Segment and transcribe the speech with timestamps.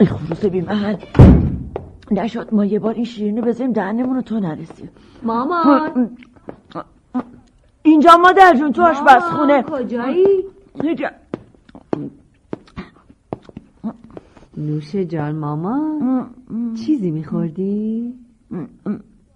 [0.00, 0.96] ای خروس بی محل.
[2.10, 4.88] نشد ما یه بار این شیرین رو بذاریم دهنمون رو تو نرسیم.
[5.22, 6.10] مامان.
[7.82, 9.62] اینجا مادر جون تو آشپزخونه.
[9.62, 10.26] کجایی؟
[10.74, 11.10] اینجا.
[14.56, 16.30] نوش جان مامان.
[16.86, 18.14] چیزی میخوردی؟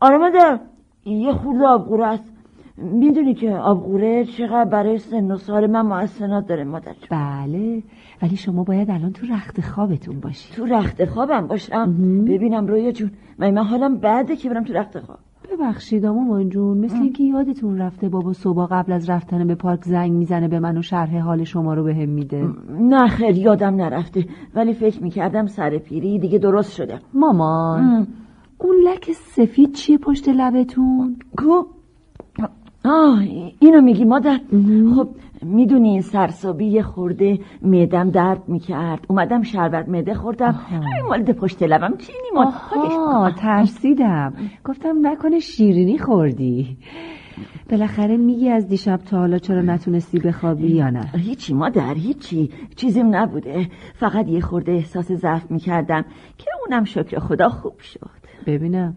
[0.01, 0.61] آره مادر
[1.05, 2.34] یه خورده آبغوره است
[2.77, 6.95] می‌دونی که آبغوره چقدر برای سن و سال من محسنات داره مادر.
[7.11, 7.83] بله
[8.23, 10.55] ولی شما باید الان تو رخت خوابتون باشی.
[10.55, 15.01] تو رخت خوابم باشم؟ ببینم رویا جون من من حالم بعده که برم تو رخت
[15.01, 15.19] خواب.
[15.53, 20.13] ببخشید مامان جون مثل اینکه یادتون رفته بابا صبح قبل از رفتن به پارک زنگ
[20.13, 22.49] می‌زنه به من و شرح حال شما رو بهم میده.
[22.71, 24.25] نه خیر یادم نرفته.
[24.55, 28.07] ولی فکر می‌کردم سر پیری دیگه درست شده مامان
[28.59, 31.63] اون لک سفید چیه پشت لبتون؟ کو
[32.85, 33.23] آه
[33.61, 34.41] اینو میگی مادر.
[34.97, 35.09] خب
[35.43, 39.07] می‌دونی این سرسابی یه خورده معدم درد می‌کرد.
[39.09, 40.61] اومدم شربت معده خوردم.
[41.09, 44.33] مالد پشت لبم چینی مال آها ترسیدم.
[44.65, 46.77] گفتم نکنه شیرینی خوردی.
[47.71, 52.51] بالاخره میگی از دیشب تا حالا چرا نتونستی بخوابی یا نه؟ هیچی مادر هیچی.
[52.77, 53.67] چیزیم نبوده.
[53.95, 56.03] فقط یه خورده احساس ضعف می‌کردم
[56.39, 58.24] که اونم شکر خدا خوب شد.
[58.47, 58.97] ببینم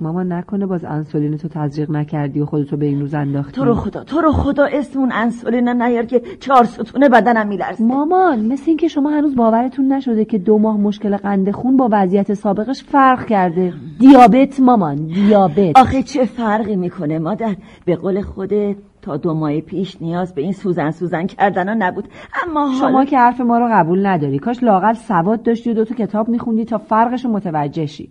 [0.00, 3.52] ماما نکنه باز انسولین تو تزریق نکردی و خودتو به این روز انداختی.
[3.52, 7.84] تو رو خدا تو رو خدا اسم اون انسولین نیار که چهار ستونه بدنم میلرزه.
[7.84, 12.34] مامان مثل اینکه شما هنوز باورتون نشده که دو ماه مشکل قند خون با وضعیت
[12.34, 13.72] سابقش فرق کرده.
[13.98, 15.78] دیابت مامان دیابت.
[15.78, 20.52] آخه چه فرقی می‌کنه مادر؟ به قول خودت تا دو ماه پیش نیاز به این
[20.52, 22.08] سوزن سوزن کردن ها نبود.
[22.44, 24.38] اما شما حالا که حرف ما رو قبول نداری.
[24.38, 28.08] کاش لاقل سواد داشتی و دو تا کتاب میخوندی تا فرقش رو متوجه شی.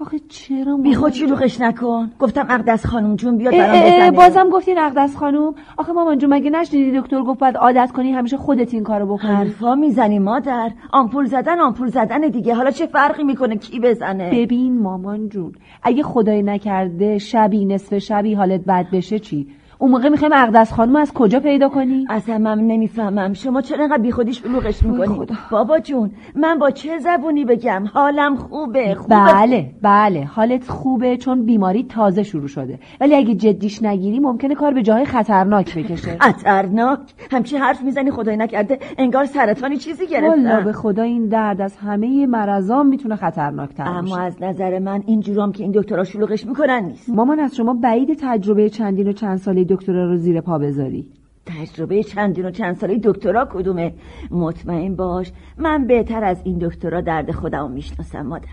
[0.00, 2.10] آخه چرا بی خود شلوغش نکن.
[2.18, 4.10] گفتم اقدس خانم جون بیاد برام بزنه.
[4.10, 8.36] بازم گفتی نقدس خانوم آخه مامان جون مگه نشنیدی دکتر گفت باید عادت کنی همیشه
[8.36, 10.70] خودت این کارو بکنی؟ حرفا می‌زنی مادر.
[10.92, 12.54] آمپول زدن آمپول زدن دیگه.
[12.54, 18.34] حالا چه فرقی می‌کنه کی بزنه؟ ببین مامان جون اگه خدای نکرده شبی نصف شبی
[18.34, 19.46] حالت بد بشه چی؟
[19.80, 23.32] اون موقع می‌خوایم اقدس خانم از کجا پیدا کنی؟ اصلا من نمی‌فهمم.
[23.32, 28.36] شما چرا انقدر بی خودی شلوغش می‌کنی؟ بابا جون من با چه زبونی بگم؟ حالم
[28.36, 29.16] خوبه خوبه.
[29.16, 30.24] بله بله.
[30.24, 32.78] حالت خوبه چون بیماری تازه شروع شده.
[33.00, 36.16] ولی اگه جدیش نگیری ممکنه کار به جای خطرناک بکشه.
[36.20, 36.98] خطرناک؟
[37.30, 41.76] همچی حرف می‌زنی خدای نکرده انگار سرطانی چیزی والا به گرفتم خدا این درد از
[41.76, 46.46] همه مرضام می‌تونه خطرناک تر اما از نظر من این جورام که این دکترها شلوغش
[46.46, 47.08] می‌کنن نیست.
[47.08, 51.08] مامان از شما بعید تجربه چندین و چند ساله دکترا رو زیر پا بذاری.
[51.46, 53.92] تجربه چندین و چند ساله دکترا کدومه؟
[54.30, 58.48] مطمئن باش من بهتر از این دکترا درد خودمو می‌شناسم مادر.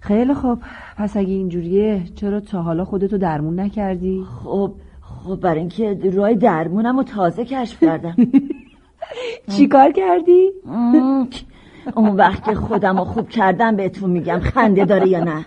[0.00, 0.58] خیلی خوب.
[0.96, 6.96] پس اگه اینجوریه چرا تا حالا خودتو درمون نکردی؟ خب خب برای اینکه راه درمونم
[6.96, 8.16] رو تازه کشف کردم.
[9.56, 10.50] چیکار کردی؟
[11.96, 15.46] اون وقت که خودم رو خوب کردم بهتون میگم خنده داره یا نه؟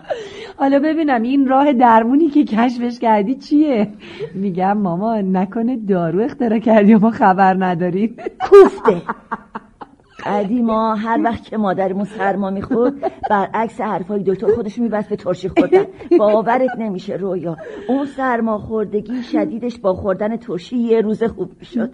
[0.62, 3.88] حالا ببینم این راه درمونی که کشفش کردی چیه؟
[4.34, 8.16] میگم ماما نکنه دارو اختراع کردی و ما خبر نداریم.
[8.40, 9.02] کوفته.
[10.26, 12.94] قدیما هر وقت که مادرمون سرما می‌خورد
[13.30, 15.84] برعکس حرفای دکتر خودش میبست به ترشی خوردن.
[16.18, 17.56] باورت نمیشه رویا.
[17.88, 21.90] اون سرما خوردگی شدیدش با خوردن ترشی یه روز خوب می‌شد.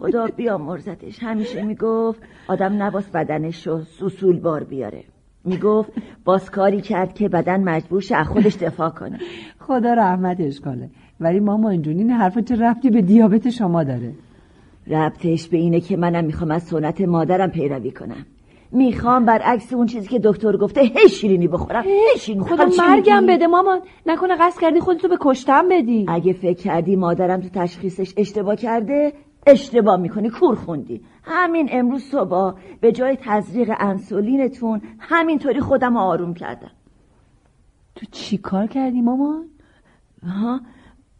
[0.00, 5.04] خدا بیا مرزتش همیشه می‌گفت آدم نباس بدنش رو سوسول بار بیاره.
[5.46, 5.92] می‌گفت
[6.24, 9.18] باز کاری کرد که بدن مجبور شه از خودش دفاع کنه.
[9.58, 10.90] خدا رحمتش کنه
[11.20, 14.12] ولی ماما اینجوری این حرفا چه رفتی به دیابت شما داره؟
[14.86, 18.26] ربطش به اینه که منم می‌خوام از سنت مادرم پیروی کنم.
[18.72, 21.82] می‌خوام برعکس اون چیزی که دکتر گفته هی شیرینی بخورم.
[21.82, 26.06] هی شیرینی خدا مرگم؟ بده مامان نکنه قصد کردی خودتو به کشتن بدی.
[26.08, 29.12] اگه فکر کردی مادرم تو تشخیصش اشتباه کرده
[29.46, 31.04] اشتباه می‌کنی کور خوندی.
[31.22, 36.70] همین امروز صبح به جای تزریق انسولینتون همینطوری خودم رو آروم کردم.
[37.94, 39.48] تو چی کار کردی مامان؟
[40.22, 40.60] ها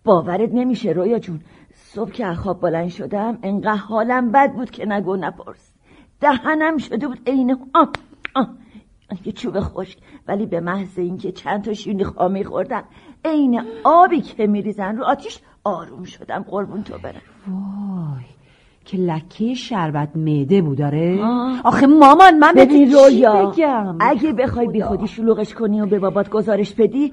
[0.05, 1.41] باورت نمیشه رویا جون.
[1.75, 5.73] صبح که از خواب بلند شدم انقدر حالم بد بود که نگو نپرس.
[6.21, 7.91] دهنم شده بود عین آه
[8.35, 8.49] آه.
[9.25, 9.99] یه چوب خشک
[10.29, 12.85] ولی به محض اینکه چند تا شیرینی خامی خوردم
[13.25, 17.23] عین آبی که میریزن رو آتیش آروم شدم قربون تو برم.
[18.87, 21.19] که لکه شربت معده بود داره.
[21.65, 26.31] آخه مامان من ببین رویا بگم؟ اگه بخوای بی خودی شلوغش کنی و به بابات
[26.31, 27.13] گزارش بدی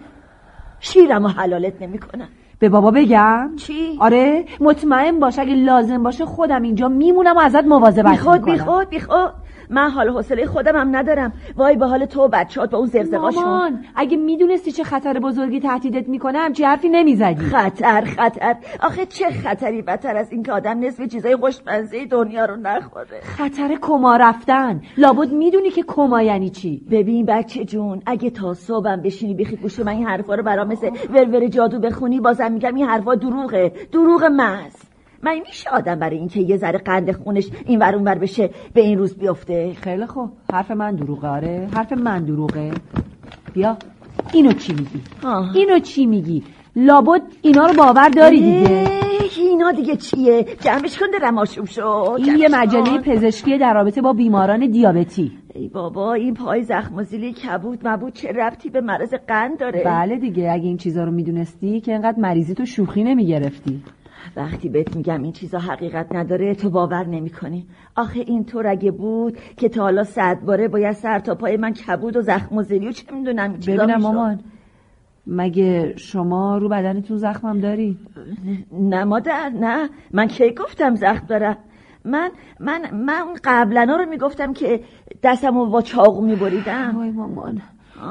[0.79, 2.27] شیرم و حلالت نمی‌کنم
[2.63, 7.63] به بابا بگم؟ چی؟ آره مطمئن باش اگه لازم باشه خودم اینجا میمونم و ازت
[7.63, 8.65] مواظبت بی خود بی می‌کنم.
[8.65, 9.33] خود بی خود
[9.69, 11.33] من حال حوصله خودم هم ندارم.
[11.57, 16.09] وای به حال تو بچهات با اون زغزغاشون مامان اگه می‌دونستی چه خطر بزرگی تهدیدت
[16.09, 17.45] می‌کنم چه حرفی نمی‌زدی.
[17.45, 18.55] خطر خطر.
[18.79, 23.21] آخه چه خطری بدتر از این که آدم نصف چیزای خوشمزه دنیا رو نخوره.
[23.23, 24.81] خطر کما رفتن.
[24.97, 29.79] لابد می‌دونی که کما یعنی چی؟ ببین بچه جون اگه تا صبحم بشینی بیخی گوش
[29.79, 33.71] من این حرفا رو برام مثل ورور جادو بخونی بازم میگم این حرفا دروغه.
[33.91, 34.73] دروغ محض.
[35.23, 38.81] من میشه آدم برای اینکه یه ذره قند خونش این ور اون ور بشه به
[38.81, 40.31] این روز بیفته؟ خیلی خوب.
[40.53, 41.69] حرف من دروغه آره.
[41.75, 42.71] حرف من دروغه.
[43.53, 43.77] بیا.
[44.33, 45.55] اینو چی میگی؟ آه.
[45.55, 46.43] اینو چی میگی؟
[46.75, 48.89] لابد اینا رو باور داری دیگه.
[49.37, 52.97] اینا دیگه چیه؟ جمعش کن درم آشوب شد این یه مجله.
[52.97, 55.31] پزشکی در رابطه با بیماران دیابتی.
[55.55, 59.83] ای بابا این پای زخم و زیلی کبود مبود چه ربطی به مرض قند داره؟
[59.85, 63.83] بله دیگه اگه این چیزا رو می‌دونستی که انقدر مریضی تو شوخی نمی‌گرفتی.
[64.35, 67.65] وقتی بهت میگم این چیزا حقیقت نداره تو باور نمی‌کنی.
[67.95, 71.73] آخه این طور اگه بود که تا حالا صد باره باید سر تا پای من
[71.73, 74.01] کبود و زخم و زیلی و چه می‌دونم چیزا ببینم.
[74.01, 74.39] مامان
[75.27, 77.97] مگه شما رو بدنتون زخمم داری؟
[78.71, 79.89] نه مادر نه.
[80.13, 81.57] من کی گفتم زخم دارم؟
[82.05, 84.83] من من من قبلا رو می‌گفتم که
[85.23, 86.93] دستمو با چاقو میبریدم.
[86.95, 87.61] وای مامان.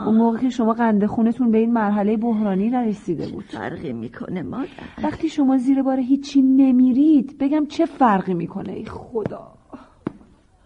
[0.07, 3.45] اون موقع که شما قند خونتون به این مرحله بحرانی نرسیده بود.
[3.45, 4.69] فرقی می‌کنه مادر.
[5.03, 9.49] وقتی شما زیر بار هیچی نمیرید بگم چه فرقی می‌کنه؟ ای خدا.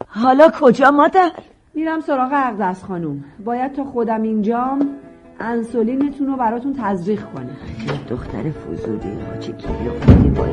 [0.06, 1.30] حالا کجا مادر؟
[1.74, 3.24] میرم سراغ اقدس خانوم.
[3.44, 4.88] باید تا خودم اینجام
[5.40, 7.56] انسولینتون رو براتون تزریق کنه
[8.10, 10.46] دختر فضولی ها چه گیری افتادی با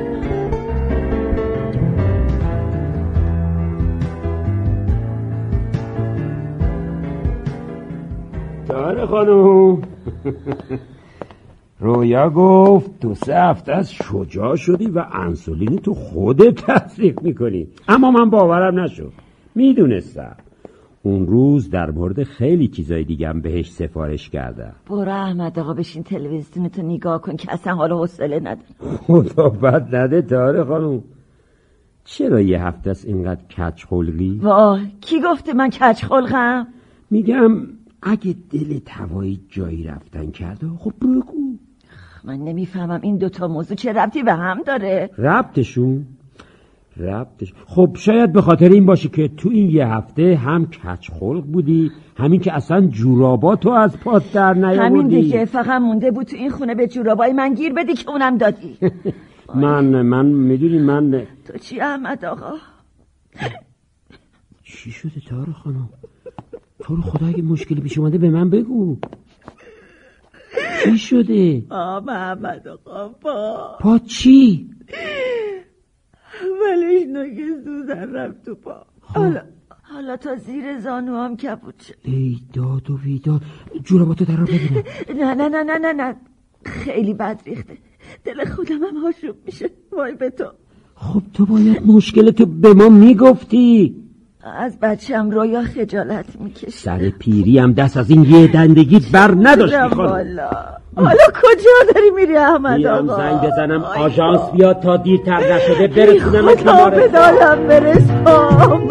[9.05, 9.81] داره خانوم
[11.79, 17.67] رویا گفت تو سه هفته از شجاع شدی و انسولین تو خودت تصریف می‌کنی.
[17.87, 19.11] اما من باورم نشد.
[19.55, 20.35] می‌دونستم.
[21.01, 24.73] اون روز در مورد خیلی چیزای دیگه هم بهش سفارش کردم.
[24.89, 30.21] برو احمد آقا بشین تلویزیونتو نگاه کن که اصلا حالا حوصله ندارم خدا بد نده
[30.21, 31.03] تاره خانوم
[32.03, 36.67] چرا یه هفته است اینقدر کچ خلقی؟ وای کی گفته من کچ خلقم؟
[37.11, 37.51] میگم
[38.05, 41.57] اگه دل هوایی جایی رفتن کرده خب بگو.
[42.23, 45.09] من نمی‌فهمم این دوتا موضوع چه ربطی به هم داره.
[45.17, 46.05] ربطشون؟
[46.97, 47.53] ربطش.
[47.65, 51.91] خب شاید به خاطر این باشه که تو این یه هفته هم کچ خلق بودی
[52.17, 56.49] همین که اصلا جوراباتو از پات در نیاوردی همین دیگه فقط مونده بود تو این
[56.49, 58.77] خونه به جورابای من گیر بدی که اونم دادی.
[59.55, 62.51] من من می‌دونی من؟ تو چی احمد آقا؟
[64.63, 65.89] چی شده تارو خانم؟
[66.83, 68.97] تو رو خدا اگه مشکلی پیش اومده به من بگو.
[70.83, 74.69] چی شده؟ آه محمد آقا پا پا چی؟
[76.41, 78.85] ولش نگه سوزن رفت تو پا.
[78.99, 79.41] حالا
[79.81, 81.93] حالا تا زیر زانو هم کبود شد.
[82.03, 83.41] ای داد و بیداد.
[83.83, 84.83] جوراباتو در رو ببینم.
[85.09, 86.15] نه نه نه نه نه نه.
[86.65, 87.77] خیلی بد ریخته.
[88.25, 89.69] دل خودم هم آشوب میشه.
[89.91, 90.45] وای به تو.
[90.95, 94.02] خب تو باید مشکلتو به ما می‌گفتی.
[94.45, 99.77] از بچم رویا خجالت می‌کشه سر پیری هم دست از این یه دندگیت بر نداشتی
[99.77, 100.49] خانم والا
[100.95, 104.51] حالا کجا داری میری احمد آقا؟ زنگ بزنم آژانس.
[104.51, 108.87] بیاد تا دیرتر نشده برسونم خدا به دادم برسام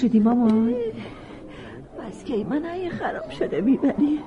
[0.00, 0.74] شدی مامان؟
[2.08, 4.18] بس که من این خراب شده می‌بری.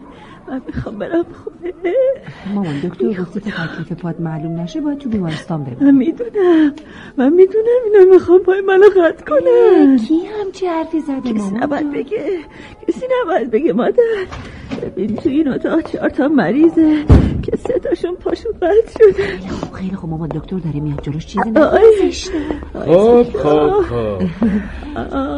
[0.47, 1.93] من می‌خوام برم خونه.
[2.53, 5.91] مامان دکتر گفته که تکلیف پاد معلوم نشه باید تو بیمارستان بمونی.
[5.91, 6.73] من می‌دونم.
[7.17, 11.83] من می‌دونم اینا می‌خوام پای منو قطع کنم کی همچی حرفی زده کسی مامان نباید
[11.83, 12.39] جون؟ بگه.
[12.87, 14.03] کسی نباید بگه مادر.
[14.81, 17.05] ببین تو این اتاق چهار تا مریضه.
[17.41, 21.49] که سه تاشون پاشون قطع شده خب خیلی خوب مامان دکتر داره میاد جلوش چیزی.
[21.49, 22.39] نگذاشته
[22.73, 24.21] خب خب خب.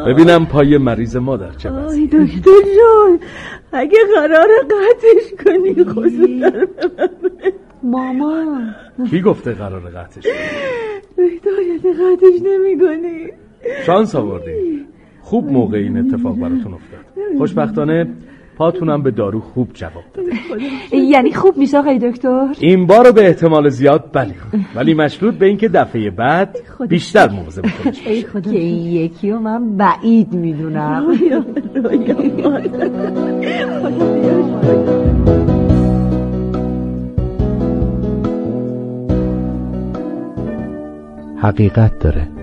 [0.07, 2.01] ببینم پای مریض مادر چه وضعی.
[2.01, 3.19] آی دکتر جان
[3.71, 6.67] اگه قرار قطعش کنی خصوصا
[7.83, 8.75] مامان.
[9.09, 10.23] کی گفته قرار قطعش
[11.17, 11.49] دکتر
[11.91, 13.27] قطعش نمی کنی
[13.85, 14.85] شانس آوردی.
[15.21, 17.05] خوب موقع این اتفاق براتون افتاد.
[17.37, 18.07] خوشبختانه
[18.57, 20.31] پاتونم به دارو خوب جواب داده
[20.95, 24.33] یعنی خوب میشه آقای دکتر؟ این بار به احتمال زیاد بله.
[24.75, 26.57] ولی مشروط به اینکه دفعه بعد
[26.89, 27.29] بیشتر
[28.05, 28.51] ای خدا.
[28.51, 31.05] که این یکی رو من بعید می‌دونم.
[41.43, 42.42] حقیقت داره.